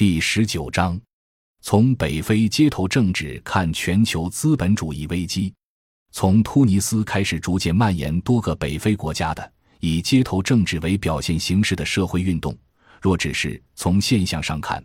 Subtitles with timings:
[0.00, 0.98] 第十九章：
[1.60, 5.52] 从北非街头政治看全球资本主义危机。
[6.10, 12.56] 从突尼斯开始，逐渐蔓延多个北非国家的以街头政治为表现形式的社会运动。
[12.98, 14.82] 若只是从现象上看，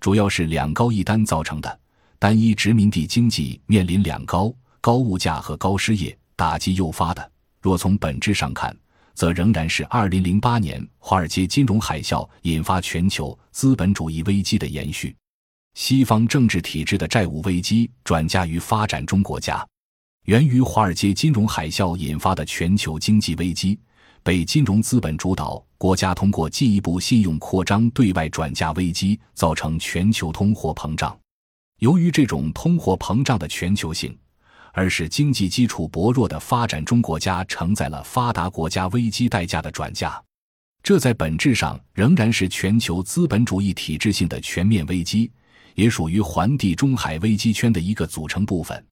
[0.00, 1.80] 主要是两高一单造成的。
[2.18, 7.30] 单一殖民地经济面临两高：高物价和高失业打击诱发的。
[7.60, 8.76] 若从本质上看，
[9.16, 15.16] 则仍然是2008年华尔街金融海啸引发全球资本主义危机的延续。
[15.74, 19.66] 西方政治体制的债务危机转嫁于发展中国家，
[20.26, 23.78] 源于华尔街金融海啸引发的全球经济危机，
[24.22, 31.18] 被金融资本主导国家通过进一步信用扩张对外转嫁危机，造成全球通货膨胀。
[31.80, 34.16] 由于这种通货膨胀的全球性，
[34.76, 40.22] 而是经济基础薄弱的发展中国家承载了发达国家危机代价的转嫁，
[40.82, 45.32] 这在本质上仍然是全球资本主义体制性的全面危机，
[45.76, 48.86] 也属于环地中海危机圈的一个组成部分。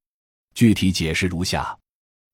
[0.54, 1.76] 具体解释如下：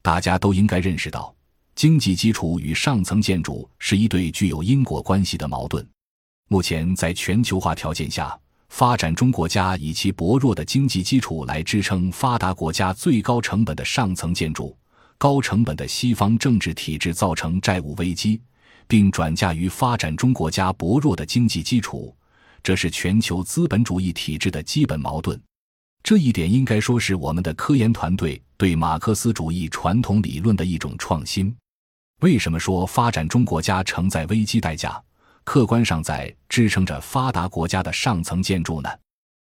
[0.01, 1.35] 大家都应该认识到，
[1.75, 5.85] 经济基础与上层建筑是一对具有因果关系的矛盾。
[6.47, 8.39] 目前在全球化条件下。
[8.71, 14.77] 发展中国家以其薄弱的经济基础来支撑发达国家最高成本的上层建筑，
[15.19, 18.41] 高成本的西方政治体制造成债务危机，
[18.87, 22.17] 并转嫁于发展中国家薄弱的经济基础，
[22.63, 25.39] 这是全球资本主义体制的基本矛盾。
[26.03, 31.55] 这一点应该说是我们的科研团队对马克思主义传统理论的一种创新。
[32.21, 35.03] 为什么说发展中国家承载危机代价？
[35.45, 38.89] 客观上在支撑着发达国家的上层建筑呢，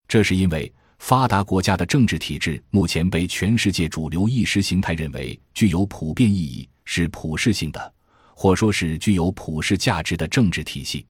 [0.07, 7.93] 这是因为发达国家的政治体制目前被全世界主流意识形态认为具有普遍意义、是普世性的，
[8.33, 11.05] 或说是具有普世价值的政治体系。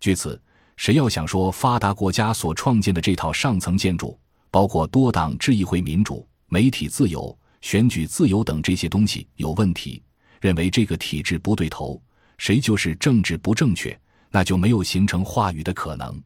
[0.00, 0.40] 据此，
[0.76, 4.18] 谁要想说发达国家所创建的这套上层建筑，
[4.50, 10.02] 包括多党制议会民主、媒体自由、选举自由等这些东西有问题，
[10.40, 12.00] 认为这个体制不对头，
[12.38, 13.96] 谁就是政治不正确。
[14.34, 16.20] 那就没有形成话语的可能，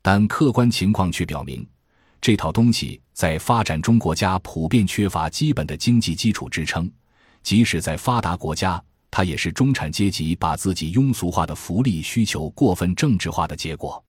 [0.00, 1.68] 但客观情况却表明，
[2.18, 6.90] 这套东西在发展中国家普遍缺乏基本的经济基础支撑，
[7.42, 14.02] 即使在发达国家，它也是中产阶级把自己庸俗化的福利需求过分政治化的结果。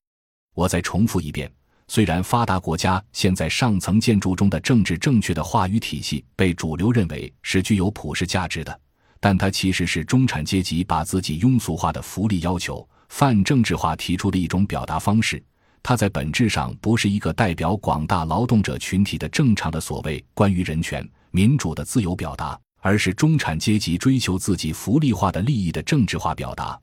[0.54, 1.52] 我再重复一遍，
[1.86, 8.80] 虽然发达国家现在上层建筑中的政治正确的话语体系被主流认为是具有普世价值的，
[9.20, 12.88] 但它其实是中产阶级把自己庸俗化的福利要求。
[13.14, 15.40] 泛政治化提出的一种表达方式，
[15.84, 26.76] 它在本质上不是一个代表广大劳动者群体的正常的所谓关于人权、民主的自由表达，而是中产阶级追求自己福利化的利益的政治化表达。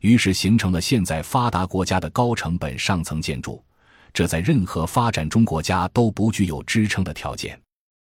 [0.00, 3.64] 于是形成了现在发达国家的高成本上层建筑，
[4.12, 7.56] 这在任何发展中国家都不具有支撑的条件。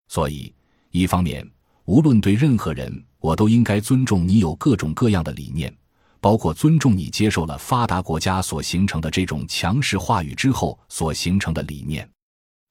[0.06, 0.54] 所以，
[0.92, 1.44] 一方面，
[1.86, 5.76] 无论对任何人，我都应该尊重你有各种各样的理念。
[6.24, 12.08] 包括尊重你接受了发达国家所形成的这种强势话语之后所形成的理念，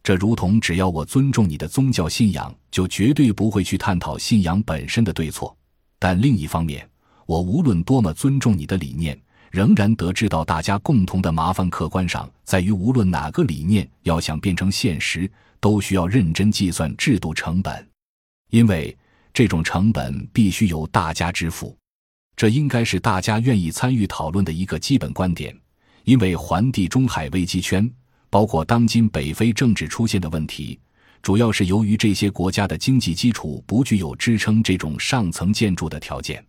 [0.01, 5.55] 这如同只要我尊重你的宗教信仰，就绝对不会去探讨信仰本身的对错。
[5.99, 6.89] 但另一方面，
[7.27, 9.15] 我无论多么尊重你的理念，
[9.51, 17.87] 仍然得知到大家共同的麻烦，客观上在于，无论哪个理念要想变成现实，都需要认真计算制度成本，
[18.49, 18.97] 因为
[19.31, 21.77] 这种成本必须由大家支付。
[22.35, 25.55] 这应该是大家愿意参与讨论的一个基本观点，
[26.03, 27.89] 因为环地中海危机圈，
[28.29, 30.79] 包括当今北非政治出现的问题，
[31.21, 36.43] 主要是由于这些国家的经济基础不具有支撑这种上层建筑的条件。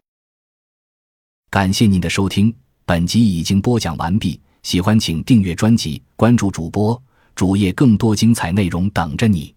[1.50, 2.52] 感谢您的收听，
[2.84, 4.40] 本集已经播讲完毕。
[4.64, 7.00] 喜欢请订阅专辑，关注主播
[7.34, 9.53] 主页，更多精彩内容等着你。